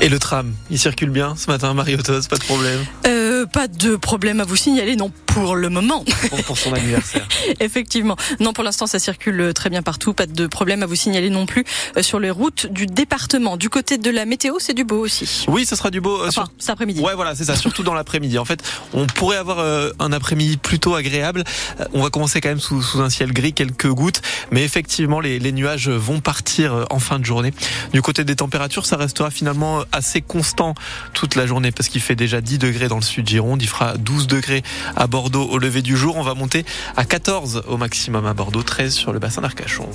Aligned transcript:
Et 0.00 0.08
le 0.08 0.18
tram, 0.18 0.52
il 0.70 0.78
circule 0.78 1.10
bien 1.10 1.34
ce 1.36 1.50
matin, 1.50 1.74
Mariotos, 1.74 2.20
pas 2.30 2.36
de 2.36 2.44
problème? 2.44 2.84
Euh, 3.06 3.46
Pas 3.46 3.66
de 3.66 3.96
problème 3.96 4.40
à 4.40 4.44
vous 4.44 4.54
signaler, 4.56 4.94
non, 4.94 5.10
pour 5.40 5.56
le 5.56 5.68
moment. 5.68 6.04
Pour, 6.46 6.58
son 6.58 6.72
anniversaire. 6.72 7.26
Effectivement. 7.60 8.16
Non, 8.40 8.52
pour 8.52 8.64
l'instant, 8.64 8.86
ça 8.86 8.98
circule 8.98 9.52
très 9.54 9.70
bien 9.70 9.82
partout, 9.82 10.12
pas 10.12 10.26
de 10.26 10.46
problème 10.46 10.82
à 10.82 10.86
vous 10.86 10.94
signaler 10.94 11.30
non 11.30 11.46
plus 11.46 11.64
euh, 11.96 12.02
sur 12.02 12.18
les 12.18 12.30
routes 12.30 12.66
du 12.66 12.86
département. 12.86 13.56
Du 13.56 13.68
côté 13.70 13.98
de 13.98 14.10
la 14.10 14.24
météo, 14.24 14.56
c'est 14.58 14.74
du 14.74 14.84
beau 14.84 14.98
aussi. 14.98 15.44
Oui, 15.48 15.64
ce 15.64 15.76
sera 15.76 15.90
du 15.90 16.00
beau. 16.00 16.22
Euh, 16.22 16.28
enfin, 16.28 16.48
cet 16.58 16.70
après-midi. 16.70 17.00
Ouais, 17.00 17.14
voilà, 17.14 17.34
c'est 17.34 17.44
ça, 17.44 17.56
surtout 17.56 17.82
dans 17.82 17.94
l'après-midi. 17.94 18.38
En 18.38 18.44
fait, 18.44 18.62
on 18.92 19.06
pourrait 19.06 19.36
avoir 19.36 19.60
euh, 19.60 19.90
un 19.98 20.12
après-midi 20.12 20.56
plutôt 20.56 20.94
agréable. 20.94 21.44
On 21.92 22.02
va 22.02 22.10
commencer 22.10 22.40
quand 22.40 22.48
même 22.48 22.60
sous, 22.60 22.82
sous, 22.82 23.00
un 23.00 23.10
ciel 23.10 23.32
gris, 23.32 23.52
quelques 23.52 23.88
gouttes, 23.88 24.22
mais 24.50 24.64
effectivement, 24.64 25.20
les, 25.20 25.38
les 25.38 25.52
nuages 25.52 25.88
vont 25.88 26.20
partir 26.20 26.86
en 26.90 26.98
fin 26.98 27.18
de 27.18 27.24
journée. 27.24 27.52
Du 27.92 28.02
côté 28.02 28.24
des 28.24 28.36
températures, 28.36 28.86
ça 28.86 28.96
restera 28.96 29.30
finalement 29.30 29.82
assez 29.92 30.20
constant 30.20 30.74
toute 31.14 31.36
la 31.36 31.46
journée 31.46 31.70
parce 31.70 31.88
qu'il 31.88 32.00
fait 32.00 32.16
déjà 32.16 32.40
10 32.40 32.58
degrés 32.58 32.88
dans 32.88 32.96
le 32.96 33.02
sud 33.02 33.28
Gironde, 33.28 33.62
il 33.62 33.68
fera 33.68 33.96
12 33.96 34.26
degrés 34.26 34.62
à 34.96 35.06
Bordeaux 35.06 35.27
au 35.36 35.58
lever 35.58 35.82
du 35.82 35.96
jour, 35.96 36.16
on 36.16 36.22
va 36.22 36.34
monter 36.34 36.64
à 36.96 37.04
14 37.04 37.64
au 37.68 37.76
maximum 37.76 38.26
à 38.26 38.34
Bordeaux, 38.34 38.62
13 38.62 38.94
sur 38.94 39.12
le 39.12 39.18
bassin 39.18 39.42
d'Arcachon. 39.42 39.88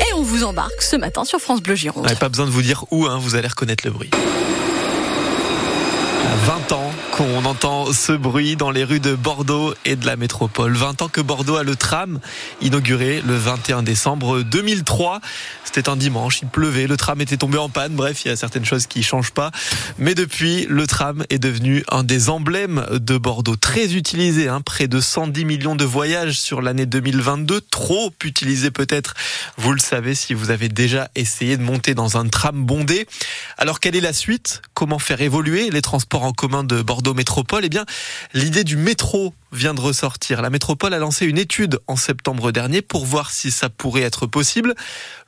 Et 0.00 0.12
on 0.14 0.22
vous 0.22 0.44
embarque 0.44 0.82
ce 0.82 0.96
matin 0.96 1.24
sur 1.24 1.38
France 1.38 1.62
Bleu 1.62 1.74
Gironde. 1.74 2.06
pas 2.18 2.28
besoin 2.28 2.46
de 2.46 2.50
vous 2.50 2.62
dire 2.62 2.84
où, 2.90 3.06
hein, 3.06 3.18
vous 3.18 3.34
allez 3.34 3.48
reconnaître 3.48 3.86
le 3.86 3.92
bruit. 3.92 4.10
20 6.44 6.72
ans 6.72 6.92
qu'on 7.12 7.44
entend 7.44 7.92
ce 7.92 8.10
bruit 8.10 8.56
dans 8.56 8.72
les 8.72 8.82
rues 8.82 8.98
de 8.98 9.14
Bordeaux 9.14 9.74
et 9.84 9.94
de 9.94 10.04
la 10.06 10.16
métropole. 10.16 10.74
20 10.74 11.02
ans 11.02 11.08
que 11.08 11.20
Bordeaux 11.20 11.54
a 11.54 11.62
le 11.62 11.76
tram 11.76 12.18
inauguré 12.60 13.22
le 13.24 13.36
21 13.36 13.84
décembre 13.84 14.42
2003. 14.42 15.20
C'était 15.62 15.88
un 15.88 15.94
dimanche, 15.94 16.40
il 16.42 16.48
pleuvait, 16.48 16.88
le 16.88 16.96
tram 16.96 17.20
était 17.20 17.36
tombé 17.36 17.58
en 17.58 17.68
panne. 17.68 17.94
Bref, 17.94 18.24
il 18.24 18.28
y 18.28 18.30
a 18.32 18.36
certaines 18.36 18.64
choses 18.64 18.86
qui 18.86 19.04
changent 19.04 19.30
pas. 19.30 19.52
Mais 19.98 20.16
depuis, 20.16 20.66
le 20.68 20.86
tram 20.88 21.24
est 21.30 21.38
devenu 21.38 21.84
un 21.88 22.02
des 22.02 22.28
emblèmes 22.28 22.86
de 22.90 23.16
Bordeaux. 23.18 23.56
Très 23.56 23.94
utilisé, 23.94 24.48
hein, 24.48 24.62
près 24.62 24.88
de 24.88 25.00
110 25.00 25.44
millions 25.44 25.76
de 25.76 25.84
voyages 25.84 26.40
sur 26.40 26.60
l'année 26.60 26.86
2022. 26.86 27.60
Trop 27.60 28.12
utilisé 28.24 28.72
peut-être, 28.72 29.14
vous 29.58 29.72
le 29.72 29.80
savez, 29.80 30.16
si 30.16 30.34
vous 30.34 30.50
avez 30.50 30.68
déjà 30.68 31.08
essayé 31.14 31.56
de 31.56 31.62
monter 31.62 31.94
dans 31.94 32.16
un 32.16 32.26
tram 32.26 32.64
bondé. 32.64 33.06
Alors 33.58 33.78
quelle 33.78 33.94
est 33.94 34.00
la 34.00 34.12
suite? 34.12 34.62
Comment 34.74 34.98
faire 34.98 35.20
évoluer 35.20 35.70
les 35.70 35.82
transports 35.82 36.24
en 36.24 36.31
commun 36.32 36.64
de 36.64 36.82
Bordeaux 36.82 37.14
Métropole 37.14 37.64
Eh 37.64 37.68
bien, 37.68 37.84
l'idée 38.34 38.64
du 38.64 38.76
métro 38.76 39.34
vient 39.52 39.74
de 39.74 39.80
ressortir. 39.80 40.42
La 40.42 40.50
métropole 40.50 40.94
a 40.94 40.98
lancé 40.98 41.26
une 41.26 41.38
étude 41.38 41.78
en 41.86 41.96
septembre 41.96 42.52
dernier 42.52 42.82
pour 42.82 43.04
voir 43.04 43.30
si 43.30 43.50
ça 43.50 43.68
pourrait 43.68 44.02
être 44.02 44.26
possible. 44.26 44.74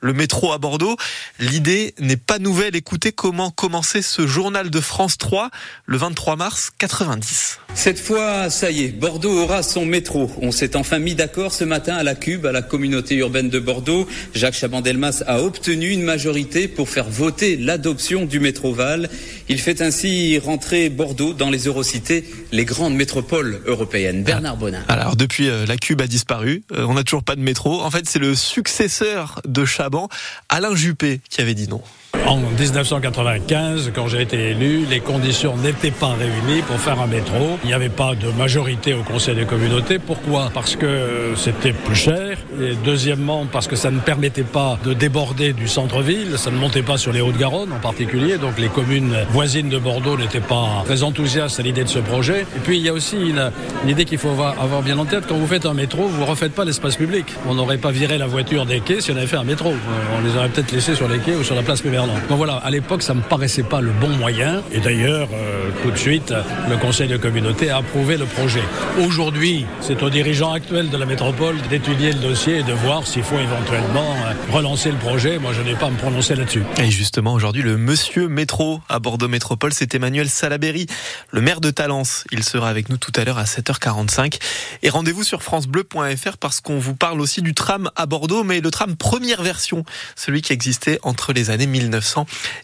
Le 0.01 0.13
métro 0.13 0.51
à 0.51 0.57
Bordeaux, 0.57 0.97
l'idée 1.39 1.93
n'est 1.99 2.17
pas 2.17 2.39
nouvelle. 2.39 2.75
Écoutez 2.75 3.11
comment 3.11 3.51
commencer 3.51 4.01
ce 4.01 4.27
journal 4.27 4.69
de 4.69 4.79
France 4.79 5.17
3 5.17 5.49
le 5.85 5.97
23 5.97 6.35
mars 6.35 6.71
90. 6.77 7.59
Cette 7.75 7.99
fois, 7.99 8.49
ça 8.49 8.71
y 8.71 8.85
est, 8.85 8.87
Bordeaux 8.87 9.43
aura 9.43 9.61
son 9.61 9.85
métro. 9.85 10.31
On 10.41 10.51
s'est 10.51 10.75
enfin 10.75 10.97
mis 10.97 11.13
d'accord 11.13 11.51
ce 11.51 11.65
matin 11.65 11.95
à 11.95 12.03
la 12.03 12.15
Cube, 12.15 12.45
à 12.45 12.51
la 12.51 12.61
communauté 12.61 13.15
urbaine 13.15 13.49
de 13.49 13.59
Bordeaux. 13.59 14.07
Jacques 14.33 14.53
Chabandelmas 14.53 15.23
a 15.27 15.41
obtenu 15.41 15.89
une 15.89 16.03
majorité 16.03 16.67
pour 16.67 16.89
faire 16.89 17.09
voter 17.09 17.57
l'adoption 17.57 18.25
du 18.25 18.39
métro 18.39 18.73
Val. 18.73 19.09
Il 19.49 19.59
fait 19.59 19.81
ainsi 19.81 20.39
rentrer 20.39 20.89
Bordeaux 20.89 21.33
dans 21.33 21.49
les 21.49 21.67
eurocités, 21.67 22.23
les 22.51 22.65
grandes 22.65 22.95
métropoles 22.95 23.61
européennes. 23.65 24.14
Bernard 24.23 24.57
Bonin. 24.57 24.83
Alors 24.87 25.15
depuis, 25.15 25.49
euh, 25.49 25.65
la 25.65 25.77
Cube 25.77 26.01
a 26.01 26.07
disparu. 26.07 26.63
Euh, 26.71 26.85
on 26.87 26.93
n'a 26.93 27.03
toujours 27.03 27.23
pas 27.23 27.35
de 27.35 27.41
métro. 27.41 27.81
En 27.81 27.91
fait, 27.91 28.07
c'est 28.07 28.19
le 28.19 28.35
successeur 28.35 29.41
de 29.47 29.65
Chaban, 29.65 30.09
Alain 30.49 30.75
Juppé, 30.75 31.21
qui 31.29 31.41
avait 31.41 31.53
dit 31.53 31.67
non. 31.67 31.81
En 32.27 32.37
1995, 32.37 33.91
quand 33.93 34.07
j'ai 34.07 34.23
été 34.23 34.49
élu, 34.49 34.85
les 34.89 34.99
conditions 34.99 35.55
n'étaient 35.57 35.91
pas 35.91 36.13
réunies 36.13 36.63
pour 36.63 36.77
faire 36.79 36.99
un 36.99 37.05
métro. 37.05 37.59
Il 37.63 37.67
n'y 37.67 37.73
avait 37.73 37.89
pas 37.89 38.15
de 38.15 38.29
majorité 38.31 38.95
au 38.95 39.03
Conseil 39.03 39.35
des 39.35 39.45
communautés. 39.45 39.99
Pourquoi? 39.99 40.49
Parce 40.51 40.75
que 40.75 41.33
c'était 41.35 41.71
plus 41.71 41.95
cher. 41.95 42.37
Et 42.59 42.73
deuxièmement, 42.83 43.45
parce 43.51 43.67
que 43.67 43.75
ça 43.75 43.91
ne 43.91 43.99
permettait 43.99 44.41
pas 44.43 44.79
de 44.83 44.93
déborder 44.93 45.53
du 45.53 45.67
centre-ville. 45.67 46.39
Ça 46.39 46.49
ne 46.49 46.57
montait 46.57 46.81
pas 46.81 46.97
sur 46.97 47.13
les 47.13 47.21
Hauts-de-Garonne 47.21 47.71
en 47.71 47.79
particulier. 47.79 48.39
Donc 48.39 48.57
les 48.57 48.69
communes 48.69 49.15
voisines 49.29 49.69
de 49.69 49.77
Bordeaux 49.77 50.17
n'étaient 50.17 50.39
pas 50.39 50.83
très 50.85 51.03
enthousiastes 51.03 51.59
à 51.59 51.63
l'idée 51.63 51.83
de 51.83 51.89
ce 51.89 51.99
projet. 51.99 52.41
Et 52.55 52.59
puis 52.63 52.77
il 52.77 52.83
y 52.83 52.89
a 52.89 52.93
aussi 52.93 53.17
une, 53.17 53.51
idée 53.87 54.05
qu'il 54.05 54.17
faut 54.17 54.29
avoir 54.31 54.81
bien 54.81 54.97
en 54.97 55.05
tête. 55.05 55.25
Quand 55.27 55.35
vous 55.35 55.47
faites 55.47 55.67
un 55.67 55.75
métro, 55.75 56.07
vous 56.07 56.21
ne 56.21 56.27
refaites 56.27 56.53
pas 56.53 56.65
l'espace 56.65 56.95
public. 56.95 57.27
On 57.47 57.53
n'aurait 57.53 57.77
pas 57.77 57.91
viré 57.91 58.17
la 58.17 58.25
voiture 58.25 58.65
des 58.65 58.79
quais 58.79 58.99
si 58.99 59.11
on 59.11 59.15
avait 59.15 59.27
fait 59.27 59.37
un 59.37 59.43
métro. 59.43 59.73
On 60.17 60.25
les 60.25 60.35
aurait 60.35 60.49
peut-être 60.49 60.71
laissés 60.71 60.95
sur 60.95 61.07
les 61.07 61.19
quais 61.19 61.35
ou 61.35 61.43
sur 61.43 61.53
la 61.53 61.61
place 61.61 61.81
Péverland. 61.81 62.14
Donc 62.29 62.37
voilà, 62.37 62.55
à 62.55 62.69
l'époque, 62.69 63.01
ça 63.01 63.13
me 63.13 63.21
paraissait 63.21 63.63
pas 63.63 63.81
le 63.81 63.91
bon 63.91 64.09
moyen. 64.09 64.63
Et 64.71 64.79
d'ailleurs, 64.79 65.27
euh, 65.33 65.69
tout 65.83 65.91
de 65.91 65.97
suite, 65.97 66.33
le 66.69 66.77
Conseil 66.77 67.07
de 67.07 67.17
communauté 67.17 67.69
a 67.69 67.77
approuvé 67.77 68.17
le 68.17 68.25
projet. 68.25 68.63
Aujourd'hui, 69.05 69.65
c'est 69.81 70.01
aux 70.01 70.09
dirigeants 70.09 70.53
actuels 70.53 70.89
de 70.89 70.97
la 70.97 71.05
métropole 71.05 71.55
d'étudier 71.69 72.13
le 72.13 72.19
dossier 72.19 72.59
et 72.59 72.63
de 72.63 72.73
voir 72.73 73.05
s'il 73.05 73.23
faut 73.23 73.37
éventuellement 73.37 74.15
euh, 74.25 74.53
relancer 74.53 74.91
le 74.91 74.97
projet. 74.97 75.37
Moi, 75.39 75.51
je 75.53 75.61
n'ai 75.61 75.75
pas 75.75 75.87
à 75.87 75.89
me 75.89 75.97
prononcer 75.97 76.35
là-dessus. 76.35 76.63
Et 76.77 76.89
justement, 76.89 77.33
aujourd'hui, 77.33 77.61
le 77.61 77.77
monsieur 77.77 78.27
métro 78.27 78.81
à 78.89 78.99
Bordeaux 78.99 79.27
Métropole, 79.27 79.73
c'est 79.73 79.93
Emmanuel 79.93 80.29
Salaberry, 80.29 80.87
le 81.31 81.41
maire 81.41 81.61
de 81.61 81.71
Talence. 81.71 82.23
Il 82.31 82.43
sera 82.43 82.69
avec 82.69 82.89
nous 82.89 82.97
tout 82.97 83.11
à 83.15 83.23
l'heure 83.23 83.37
à 83.37 83.43
7h45. 83.43 84.39
Et 84.83 84.89
rendez-vous 84.89 85.23
sur 85.23 85.43
francebleu.fr 85.43 86.37
parce 86.39 86.61
qu'on 86.61 86.79
vous 86.79 86.95
parle 86.95 87.21
aussi 87.21 87.41
du 87.41 87.53
tram 87.53 87.89
à 87.95 88.05
Bordeaux, 88.05 88.43
mais 88.43 88.61
le 88.61 88.71
tram 88.71 88.95
première 88.95 89.41
version, 89.43 89.83
celui 90.15 90.41
qui 90.41 90.53
existait 90.53 90.99
entre 91.03 91.33
les 91.33 91.49
années 91.49 91.67
1900 91.67 92.04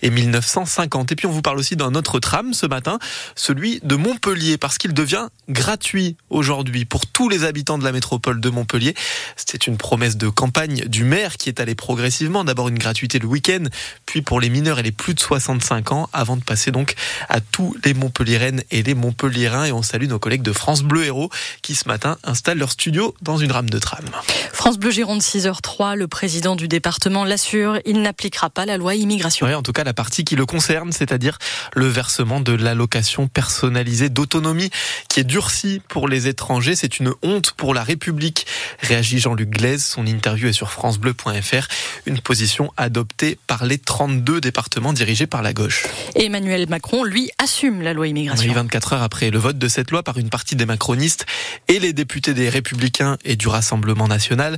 et 0.02 0.10
1950. 0.10 1.12
Et 1.12 1.16
puis 1.16 1.28
on 1.28 1.32
vous 1.32 1.42
parle 1.42 1.60
aussi 1.60 1.76
d'un 1.76 1.96
autre 1.96 2.20
tram 2.20 2.54
ce 2.54 2.66
matin, 2.66 3.00
celui 3.36 3.80
de 3.84 3.96
Montpellier, 3.96 4.58
parce 4.58 4.78
qu'il 4.78 4.94
devient 4.94 5.28
gratuit 5.50 6.16
aujourd'hui 6.30 6.86
pour 6.86 7.06
tous 7.06 7.30
les 7.30 7.44
habitants 7.44 7.78
de 7.78 7.84
la 7.84 7.92
métropole 7.92 8.40
de 8.40 8.50
Montpellier. 8.50 8.96
C'était 9.36 9.58
une 9.58 9.78
promesse 9.78 10.18
de 10.18 10.30
campagne 10.30 10.86
du 10.86 11.04
maire 11.04 11.38
qui 11.38 11.50
est 11.50 11.60
allée 11.60 11.76
progressivement. 11.76 12.44
D'abord 12.44 12.68
une 12.68 12.80
gratuité 12.80 13.20
le 13.20 13.28
week-end, 13.28 13.64
puis 14.06 14.22
pour 14.22 14.40
les 14.40 14.50
mineurs 14.50 14.80
et 14.80 14.84
les 14.84 14.92
plus 14.92 15.14
de 15.14 15.20
65 15.20 15.92
ans, 15.92 16.10
avant 16.14 16.38
de 16.38 16.44
passer 16.44 16.72
donc 16.72 16.96
à 17.30 17.40
tous 17.40 17.76
les 17.86 17.94
Montpelliéraines 17.94 18.64
et 18.72 18.84
les 18.84 18.94
Montpelliérains. 18.94 19.66
Et 19.66 19.72
on 19.72 19.82
salue 19.82 20.08
nos 20.08 20.20
collègues 20.20 20.42
de 20.42 20.54
France 20.54 20.84
Bleu 20.84 21.06
Héros 21.06 21.30
qui 21.62 21.76
ce 21.76 21.88
matin 21.88 22.18
installent 22.24 22.58
leur 22.58 22.72
studio 22.72 23.16
dans 23.22 23.38
une 23.38 23.52
rame 23.52 23.70
de 23.70 23.80
tram. 23.80 24.06
France 24.54 24.78
Bleu 24.78 24.92
Gironde 24.92 25.22
6h03, 25.22 25.96
le 25.96 26.08
président 26.08 26.56
du 26.56 26.68
département 26.68 27.26
l'assure, 27.26 27.80
il 27.86 28.02
n'appliquera 28.02 28.50
pas 28.50 28.66
la 28.66 28.78
loi 28.78 28.96
immigration 28.96 29.31
en 29.42 29.62
tout 29.64 29.72
cas 29.72 29.84
la 29.84 29.94
partie 29.94 30.24
qui 30.24 30.36
le 30.36 30.46
concerne, 30.46 30.92
c'est-à-dire 30.92 31.38
le 31.74 31.88
versement 31.88 32.40
de 32.40 32.54
l'allocation 32.54 33.28
personnalisée 33.28 34.10
d'autonomie 34.10 34.70
qui 35.10 35.20
est 35.20 35.24
durcie 35.24 35.82
pour 35.88 36.08
les 36.08 36.28
étrangers. 36.28 36.76
C'est 36.76 37.00
une 37.00 37.14
honte 37.22 37.52
pour 37.52 37.74
la 37.74 37.84
République, 37.84 38.46
réagit 38.82 39.20
Jean-Luc 39.20 39.50
Glaise. 39.50 39.84
Son 39.84 40.06
interview 40.06 40.48
est 40.48 40.54
sur 40.54 40.72
francebleu.fr. 40.72 41.68
Une 42.06 42.20
position 42.20 42.74
adoptée 42.78 43.38
par 43.48 43.66
les 43.66 43.78
32 43.78 44.42
départements 44.42 44.94
dirigés 44.94 45.28
par 45.28 45.42
la 45.42 45.54
gauche. 45.54 45.86
Emmanuel 46.16 46.68
Macron, 46.70 47.04
lui, 47.04 47.32
assume 47.38 47.82
la 47.82 47.94
loi 47.94 48.08
immigration. 48.08 48.48
Oui, 48.48 48.54
24 48.54 48.94
heures 48.94 49.04
après 49.04 49.30
le 49.30 49.40
vote 49.40 49.58
de 49.58 49.68
cette 49.68 49.92
loi 49.92 50.04
par 50.04 50.18
une 50.18 50.30
partie 50.30 50.56
des 50.56 50.66
macronistes 50.66 51.26
et 51.68 51.80
les 51.80 51.94
députés 51.94 52.34
des 52.34 52.50
Républicains 52.50 53.18
et 53.26 53.36
du 53.36 53.48
Rassemblement 53.48 54.08
national. 54.08 54.58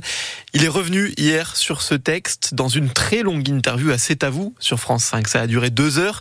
Il 0.52 0.64
est 0.64 0.68
revenu 0.68 1.12
hier 1.16 1.56
sur 1.56 1.82
ce 1.82 1.94
texte 1.94 2.54
dans 2.54 2.68
une 2.68 2.90
très 2.90 3.22
longue 3.22 3.48
interview 3.48 3.90
à 3.90 3.98
C'est 3.98 4.24
à 4.24 4.30
vous 4.30 4.54
sur 4.64 4.80
France 4.80 5.04
5. 5.04 5.28
Ça 5.28 5.42
a 5.42 5.46
duré 5.46 5.70
deux 5.70 5.98
heures. 5.98 6.20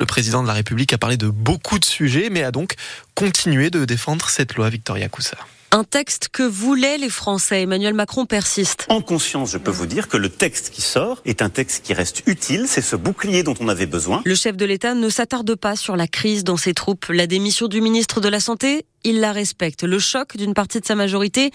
Le 0.00 0.06
président 0.06 0.42
de 0.42 0.48
la 0.48 0.54
République 0.54 0.92
a 0.92 0.98
parlé 0.98 1.16
de 1.16 1.28
beaucoup 1.28 1.78
de 1.78 1.84
sujets, 1.84 2.28
mais 2.30 2.42
a 2.42 2.50
donc 2.50 2.74
continué 3.14 3.70
de 3.70 3.84
défendre 3.84 4.28
cette 4.28 4.54
loi, 4.54 4.70
Victoria 4.70 5.08
Coussa. 5.08 5.36
Un 5.74 5.84
texte 5.84 6.28
que 6.30 6.42
voulaient 6.42 6.98
les 6.98 7.08
Français. 7.08 7.62
Emmanuel 7.62 7.94
Macron 7.94 8.26
persiste. 8.26 8.84
En 8.90 9.00
conscience, 9.00 9.52
je 9.52 9.56
peux 9.56 9.70
vous 9.70 9.86
dire 9.86 10.08
que 10.08 10.18
le 10.18 10.28
texte 10.28 10.68
qui 10.68 10.82
sort 10.82 11.22
est 11.24 11.40
un 11.40 11.48
texte 11.48 11.82
qui 11.82 11.94
reste 11.94 12.22
utile. 12.26 12.66
C'est 12.68 12.82
ce 12.82 12.94
bouclier 12.94 13.42
dont 13.42 13.54
on 13.58 13.68
avait 13.68 13.86
besoin. 13.86 14.20
Le 14.26 14.34
chef 14.34 14.54
de 14.54 14.66
l'État 14.66 14.92
ne 14.92 15.08
s'attarde 15.08 15.54
pas 15.54 15.74
sur 15.74 15.96
la 15.96 16.06
crise 16.06 16.44
dans 16.44 16.58
ses 16.58 16.74
troupes. 16.74 17.06
La 17.08 17.26
démission 17.26 17.68
du 17.68 17.80
ministre 17.80 18.20
de 18.20 18.28
la 18.28 18.38
Santé 18.38 18.84
il 19.04 19.20
la 19.20 19.32
respecte. 19.32 19.82
Le 19.82 19.98
choc 19.98 20.36
d'une 20.36 20.54
partie 20.54 20.80
de 20.80 20.86
sa 20.86 20.94
majorité, 20.94 21.50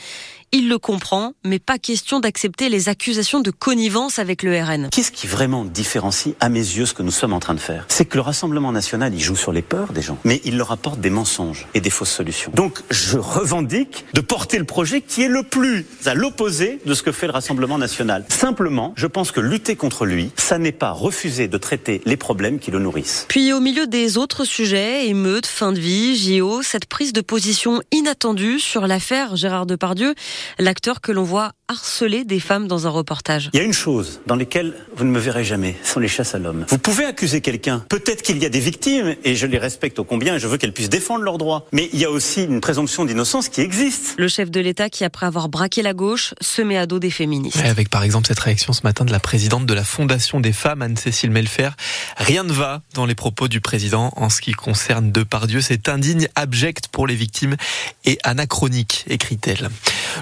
il 0.52 0.70
le 0.70 0.78
comprend, 0.78 1.34
mais 1.44 1.60
pas 1.60 1.78
question 1.78 2.20
d'accepter 2.20 2.70
les 2.70 2.90
accusations 2.90 3.42
de 3.42 3.52
connivence 3.52 4.20
avec 4.20 4.44
le 4.44 4.58
RN. 4.62 4.90
Qu'est-ce 4.92 5.12
qui 5.12 5.28
vraiment 5.28 5.66
différencie 5.66 6.36
à 6.40 6.50
mes 6.50 6.60
yeux 6.60 6.86
ce 6.86 6.94
que 6.94 7.04
nous 7.04 7.12
sommes 7.12 7.34
en 7.34 7.40
train 7.40 7.54
de 7.54 7.60
faire? 7.60 7.86
C'est 7.90 8.06
que 8.06 8.16
le 8.16 8.22
Rassemblement 8.22 8.72
national, 8.72 9.14
il 9.14 9.20
joue 9.20 9.36
sur 9.36 9.52
les 9.52 9.62
peurs 9.62 9.94
des 9.94 10.02
gens, 10.02 10.18
mais 10.24 10.42
il 10.46 10.58
leur 10.58 10.72
apporte 10.72 11.00
des 11.00 11.10
mensonges 11.10 11.68
et 11.74 11.82
des 11.82 11.90
fausses 11.90 12.12
solutions. 12.12 12.52
Donc 12.54 12.82
je 12.90 13.18
revendique 13.18 14.06
de 14.14 14.22
porter 14.22 14.58
le 14.58 14.66
projet 14.66 15.02
qui 15.02 15.24
est 15.24 15.28
le 15.28 15.44
plus 15.44 15.86
à 16.06 16.14
l'opposé 16.14 16.80
de 16.86 16.94
ce 16.94 17.04
que 17.04 17.12
fait 17.12 17.28
le 17.28 17.34
Rassemblement 17.34 17.78
national. 17.78 18.26
Simplement, 18.30 18.94
je 18.96 19.08
pense 19.08 19.32
que 19.32 19.42
lutter 19.42 19.76
contre 19.76 20.06
lui, 20.06 20.32
ça 20.38 20.58
n'est 20.58 20.72
pas 20.72 20.92
refuser 20.92 21.48
de 21.48 21.58
traiter 21.58 22.02
les 22.06 22.18
problèmes 22.18 22.60
qui 22.60 22.72
le 22.72 22.80
nourrissent. 22.80 23.26
Puis 23.28 23.54
au 23.54 23.60
milieu 23.60 23.88
des 23.88 24.18
autres 24.18 24.46
sujets, 24.46 25.08
émeutes, 25.08 25.46
fin 25.46 25.74
de 25.74 25.80
vie, 25.80 26.16
JO, 26.18 26.62
cette 26.62 26.86
prise 26.86 27.14
de 27.14 27.22
position 27.22 27.37
position 27.38 27.84
inattendue 27.92 28.60
sur 28.60 28.88
l'affaire 28.88 29.36
Gérard 29.36 29.68
Depardieu, 29.68 30.16
l'acteur 30.58 31.02
que 31.02 31.12
l'on 31.12 31.22
voit 31.22 31.52
harcelé 31.68 32.24
des 32.24 32.40
femmes 32.40 32.68
dans 32.68 32.88
un 32.88 32.90
reportage. 32.90 33.52
Il 33.54 33.60
y 33.60 33.62
a 33.62 33.66
une 33.66 33.74
chose 33.74 34.22
dans 34.26 34.36
laquelle 34.36 34.74
vous 34.96 35.04
ne 35.04 35.12
me 35.12 35.20
verrez 35.20 35.44
jamais, 35.44 35.76
ce 35.84 35.94
sont 35.94 36.00
les 36.00 36.08
chasses 36.08 36.34
à 36.34 36.40
l'homme. 36.40 36.66
Vous 36.68 36.80
pouvez 36.80 37.06
accuser 37.06 37.42
quelqu'un. 37.42 37.86
Peut-être 37.90 38.24
qu'il 38.24 38.40
y 38.40 38.46
a 38.46 38.50
des 38.50 38.60
victimes, 38.60 39.16
et 39.24 39.36
je 39.36 39.46
les 39.46 39.60
respecte 39.60 40.00
au 40.00 40.04
combien, 40.04 40.36
et 40.36 40.40
je 40.40 40.48
veux 40.48 40.58
qu'elles 40.58 40.74
puissent 40.74 40.90
défendre 40.90 41.24
leurs 41.26 41.38
droits. 41.38 41.68
Mais 41.74 41.90
il 41.94 42.00
y 42.00 42.06
a 42.06 42.10
aussi 42.10 42.46
une 42.46 42.60
présomption 42.60 43.06
d'innocence 43.06 43.50
qui 43.50 43.62
existe. 43.62 44.16
Le 44.18 44.30
chef 44.30 44.50
de 44.50 44.60
l'État 44.60 44.90
qui, 44.90 45.04
après 45.04 45.28
avoir 45.28 45.48
braqué 45.48 45.84
la 45.84 45.94
gauche, 45.94 46.34
se 46.42 46.64
met 46.64 46.78
à 46.78 46.88
dos 46.88 47.00
des 47.00 47.12
féministes. 47.12 47.60
avec 47.64 47.90
par 47.90 48.04
exemple 48.04 48.28
cette 48.28 48.40
réaction 48.40 48.74
ce 48.74 48.82
matin 48.84 49.06
de 49.06 49.12
la 49.12 49.20
présidente 49.20 49.68
de 49.68 49.74
la 49.76 49.84
Fondation 49.84 50.40
des 50.40 50.54
femmes, 50.54 50.82
Anne-Cécile 50.82 51.30
Melfer. 51.32 51.70
Rien 52.16 52.44
ne 52.44 52.54
va 52.54 52.82
dans 52.96 53.06
les 53.06 53.16
propos 53.16 53.48
du 53.48 53.62
président 53.62 54.12
en 54.16 54.30
ce 54.30 54.42
qui 54.42 54.54
concerne 54.54 55.12
Depardieu. 55.12 55.62
C'est 55.62 55.90
indigne, 55.90 56.30
abject 56.36 56.88
pour 56.88 57.06
les 57.06 57.16
victimes 57.16 57.27
et 58.06 58.18
anachronique, 58.24 59.06
écrit-elle. 59.08 59.70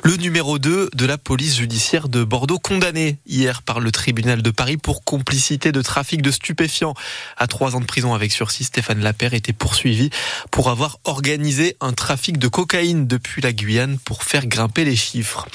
Le 0.03 0.15
numéro 0.17 0.59
2 0.59 0.89
de 0.93 1.05
la 1.05 1.17
police 1.17 1.57
judiciaire 1.57 2.09
de 2.09 2.23
Bordeaux, 2.23 2.59
condamné 2.59 3.17
hier 3.25 3.61
par 3.61 3.79
le 3.79 3.91
tribunal 3.91 4.41
de 4.41 4.49
Paris 4.49 4.77
pour 4.77 5.03
complicité 5.03 5.71
de 5.71 5.81
trafic 5.81 6.21
de 6.21 6.31
stupéfiants. 6.31 6.93
À 7.37 7.47
trois 7.47 7.75
ans 7.75 7.79
de 7.79 7.85
prison 7.85 8.13
avec 8.13 8.31
sursis, 8.31 8.65
Stéphane 8.65 9.01
Lapère 9.01 9.33
était 9.33 9.53
poursuivi 9.53 10.09
pour 10.51 10.69
avoir 10.69 10.99
organisé 11.03 11.77
un 11.81 11.93
trafic 11.93 12.37
de 12.37 12.47
cocaïne 12.47 13.07
depuis 13.07 13.41
la 13.41 13.53
Guyane 13.53 13.97
pour 13.99 14.23
faire 14.23 14.47
grimper 14.47 14.85
les 14.85 14.95
chiffres. 14.95 15.47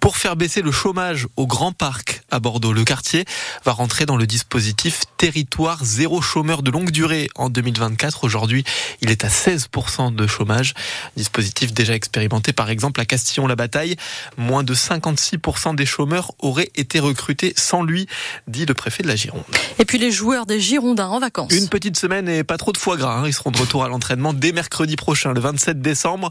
Pour 0.00 0.16
faire 0.16 0.36
baisser 0.36 0.62
le 0.62 0.72
chômage 0.72 1.26
au 1.36 1.46
Grand 1.46 1.72
Parc 1.72 2.22
à 2.30 2.40
Bordeaux, 2.40 2.72
le 2.72 2.84
quartier 2.84 3.24
va 3.64 3.72
rentrer 3.72 4.06
dans 4.06 4.16
le 4.16 4.26
dispositif 4.26 5.02
territoire 5.16 5.84
zéro 5.84 6.20
chômeur 6.20 6.62
de 6.62 6.70
longue 6.70 6.90
durée 6.90 7.28
en 7.34 7.48
2024. 7.48 8.24
Aujourd'hui, 8.24 8.64
il 9.00 9.10
est 9.10 9.24
à 9.24 9.28
16% 9.28 10.14
de 10.14 10.26
chômage. 10.26 10.74
Dispositif 11.16 11.72
déjà 11.72 11.94
expérimenté 11.94 12.52
par 12.52 12.70
exemple 12.70 13.00
à 13.00 13.04
Castillon-la-Bataille. 13.04 13.96
Moins 14.36 14.62
de 14.62 14.74
56% 14.74 15.74
des 15.74 15.86
chômeurs 15.86 16.32
auraient 16.38 16.70
été 16.74 17.00
recrutés 17.00 17.52
sans 17.56 17.82
lui, 17.82 18.06
dit 18.46 18.66
le 18.66 18.74
préfet 18.74 19.02
de 19.02 19.08
la 19.08 19.16
Gironde. 19.16 19.42
Et 19.78 19.84
puis 19.84 19.98
les 19.98 20.10
joueurs 20.10 20.46
des 20.46 20.60
Girondins 20.60 21.08
en 21.08 21.20
vacances. 21.20 21.52
Une 21.52 21.68
petite 21.68 21.96
semaine 21.96 22.28
et 22.28 22.44
pas 22.44 22.56
trop 22.56 22.72
de 22.72 22.78
foie 22.78 22.96
gras. 22.96 23.18
Hein. 23.18 23.26
Ils 23.26 23.34
seront 23.34 23.50
de 23.50 23.58
retour 23.58 23.84
à 23.84 23.88
l'entraînement 23.88 24.32
dès 24.32 24.52
mercredi 24.52 24.96
prochain, 24.96 25.32
le 25.32 25.40
27 25.40 25.80
décembre 25.80 26.30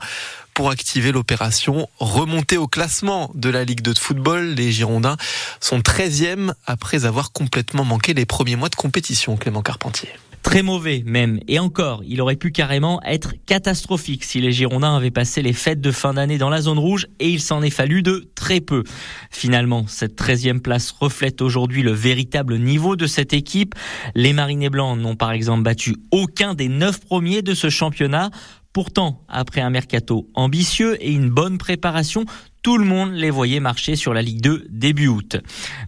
pour 0.54 0.72
activer 0.72 1.12
l'opération 1.12 1.88
remonter 2.00 2.58
au 2.58 2.68
classement 2.68 3.30
de 3.36 3.50
la 3.50 3.64
Ligue 3.64 3.82
de 3.82 3.94
football. 3.98 4.56
Les 4.56 4.72
Girondins 4.72 5.18
sont 5.60 5.80
13e 5.80 6.52
après 6.66 7.06
avoir 7.06 7.32
complètement 7.32 7.84
manqué 7.84 8.14
les 8.14 8.26
premiers 8.26 8.56
mois 8.56 8.70
de 8.70 8.76
compétition, 8.76 9.38
Clément 9.38 9.62
Carpentier. 9.62 10.10
Très 10.48 10.62
mauvais 10.62 11.04
même. 11.06 11.42
Et 11.50 11.60
encore, 11.60 12.04
il 12.08 12.22
aurait 12.22 12.38
pu 12.38 12.52
carrément 12.52 13.04
être 13.04 13.34
catastrophique 13.46 14.24
si 14.24 14.40
les 14.40 14.54
Girondins 14.54 14.96
avaient 14.96 15.12
passé 15.12 15.42
les 15.42 15.52
fêtes 15.52 15.82
de 15.82 15.92
fin 15.92 16.14
d'année 16.14 16.38
dans 16.38 16.50
la 16.50 16.62
zone 16.62 16.80
rouge 16.80 17.06
et 17.20 17.30
il 17.30 17.42
s'en 17.42 17.62
est 17.62 17.70
fallu 17.70 18.02
de 18.02 18.32
très 18.34 18.62
peu. 18.62 18.86
Finalement, 19.30 19.84
cette 19.90 20.18
13e 20.18 20.62
place 20.62 20.92
reflète 20.92 21.42
aujourd'hui 21.42 21.84
le 21.84 21.92
véritable 21.92 22.60
niveau 22.60 22.96
de 22.96 23.08
cette 23.08 23.34
équipe. 23.34 23.76
Les 24.16 24.32
Marinés 24.32 24.70
Blancs 24.70 24.98
n'ont 24.98 25.18
par 25.18 25.34
exemple 25.34 25.64
battu 25.64 25.98
aucun 26.12 26.54
des 26.54 26.70
neuf 26.70 27.02
premiers 27.02 27.42
de 27.42 27.54
ce 27.54 27.70
championnat. 27.70 28.32
Pourtant, 28.72 29.26
après 29.28 29.60
un 29.60 29.70
mercato 29.70 30.30
ambitieux 30.34 30.96
et 31.04 31.12
une 31.12 31.30
bonne 31.30 31.58
préparation, 31.58 32.24
tout 32.68 32.78
le 32.78 32.84
monde 32.84 33.14
les 33.14 33.30
voyait 33.30 33.62
marcher 33.62 33.96
sur 33.96 34.14
la 34.14 34.22
Ligue 34.22 34.42
2 34.42 34.66
début 34.70 35.08
août. 35.08 35.38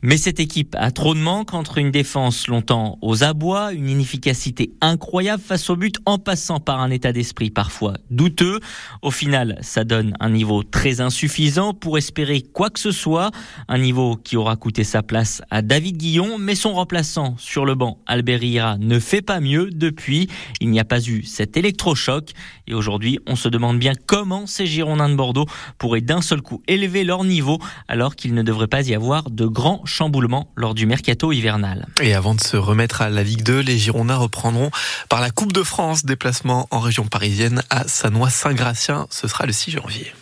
Mais 0.02 0.16
cette 0.16 0.40
équipe 0.40 0.78
a 0.80 0.92
trop 0.92 1.14
de 1.14 1.20
manques 1.20 1.54
entre 1.54 1.78
une 1.78 1.92
défense 1.92 2.48
longtemps 2.48 2.98
aux 3.02 3.22
abois, 3.22 3.74
une 3.74 3.90
inefficacité 3.90 4.72
incroyable 4.80 5.44
face 5.46 5.70
au 5.70 5.76
but 5.76 5.98
en 6.06 6.20
passant 6.20 6.62
par 6.62 6.80
un 6.80 6.90
état 6.90 7.12
d'esprit 7.12 7.50
parfois 7.50 7.96
douteux. 8.12 8.62
Au 9.02 9.12
final, 9.12 9.58
ça 9.60 9.84
donne 9.84 10.14
un 10.22 10.30
niveau 10.30 10.64
très 10.64 11.02
insuffisant 11.02 11.74
pour 11.74 11.98
espérer 11.98 12.42
quoi 12.42 12.70
que 12.70 12.80
ce 12.80 12.92
soit, 12.92 13.32
un 13.68 13.78
niveau 13.78 14.16
qui 14.16 14.38
aura 14.38 14.56
coûté 14.56 14.86
sa 14.86 15.04
place 15.04 15.42
à 15.52 15.62
David 15.62 15.98
Guillon, 15.98 16.38
mais 16.38 16.56
son 16.56 16.72
remplaçant 16.72 17.36
sur 17.38 17.66
le 17.66 17.76
banc, 17.76 18.00
Albert 18.06 18.42
Ira, 18.42 18.78
ne 18.78 19.00
fait 19.00 19.22
pas 19.22 19.42
mieux 19.42 19.70
depuis. 19.70 20.30
Il 20.62 20.70
n'y 20.70 20.80
a 20.80 20.86
pas 20.86 21.02
eu 21.02 21.24
cet 21.24 21.58
électrochoc 21.58 22.32
et 22.68 22.74
aujourd'hui, 22.74 23.20
on 23.28 23.36
se 23.36 23.50
demande 23.50 23.80
bien 23.80 23.94
comment 24.06 24.48
ces 24.48 24.66
Girondins 24.66 25.10
de 25.10 25.16
Bordeaux 25.16 25.48
pourraient 25.78 26.00
d'un 26.00 26.22
seul 26.22 26.42
coup 26.42 26.62
élever 26.70 27.04
leur 27.04 27.24
niveau 27.24 27.60
alors 27.88 28.16
qu'il 28.16 28.34
ne 28.34 28.42
devrait 28.42 28.68
pas 28.68 28.88
y 28.88 28.96
avoir 28.96 29.30
de 29.30 29.46
grands 29.46 29.82
chamboulements 29.86 30.52
lors 30.56 30.74
du 30.74 30.86
mercato 30.86 31.32
hivernal. 31.32 31.88
Et 32.02 32.14
avant 32.14 32.36
de 32.36 32.42
se 32.42 32.56
remettre 32.56 33.02
à 33.02 33.10
la 33.10 33.24
Ligue 33.24 33.44
2, 33.44 33.60
les 33.60 33.78
Girondins 33.78 34.16
reprendront 34.16 34.72
par 35.10 35.20
la 35.20 35.32
Coupe 35.32 35.54
de 35.54 35.64
France 35.64 36.06
déplacement 36.06 36.68
en 36.72 36.80
région 36.80 37.06
parisienne 37.06 37.64
à 37.70 37.88
Sanois-Saint-Gratien. 37.88 39.08
Ce 39.10 39.28
sera 39.28 39.46
le 39.46 39.52
6 39.52 39.72
janvier. 39.72 40.14